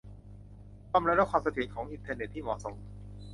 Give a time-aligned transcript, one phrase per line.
[0.89, 2.73] ความเร็วและความเสถียรของอินเทอร์เน็ตที่เหมาะสม